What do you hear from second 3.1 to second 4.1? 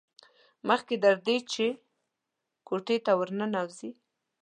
ور ننوځي.